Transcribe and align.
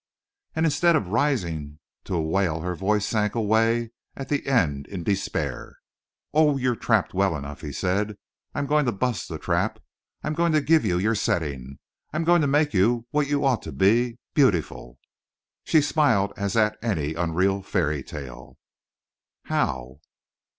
And 0.55 0.65
instead 0.65 0.95
of 0.95 1.09
rising 1.11 1.77
to 2.05 2.15
a 2.15 2.21
wail 2.23 2.61
her 2.61 2.73
voice 2.73 3.05
sank 3.05 3.35
away 3.35 3.91
at 4.15 4.29
the 4.29 4.47
end 4.47 4.87
in 4.87 5.03
despair. 5.03 5.77
"Oh, 6.33 6.57
you're 6.57 6.75
trapped 6.75 7.13
well 7.13 7.37
enough," 7.37 7.61
he 7.61 7.71
said. 7.71 8.17
"I'm 8.55 8.65
going 8.65 8.87
to 8.87 8.91
bust 8.93 9.29
the 9.29 9.37
trap! 9.37 9.77
I'm 10.23 10.33
going 10.33 10.53
to 10.53 10.59
give 10.61 10.85
you 10.85 10.97
your 10.97 11.13
setting. 11.13 11.77
I'm 12.13 12.23
going 12.23 12.41
to 12.41 12.47
make 12.47 12.73
you 12.73 13.05
what 13.11 13.27
you 13.29 13.45
ought 13.45 13.61
to 13.61 13.71
be 13.71 14.17
beautiful!" 14.33 14.97
She 15.65 15.81
smiled 15.81 16.33
as 16.35 16.57
at 16.57 16.79
any 16.81 17.13
unreal 17.13 17.61
fairy 17.61 18.01
tale. 18.01 18.57
"How?" 19.43 19.99